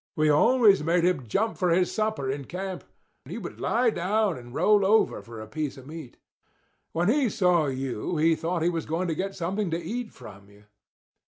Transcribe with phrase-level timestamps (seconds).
[0.15, 2.83] "We always made him jump for his supper in camp.
[3.25, 6.17] He would lie down and roll over for a piece of meat.
[6.91, 10.49] When he saw you he thought he was going to get something to eat from
[10.49, 10.63] you."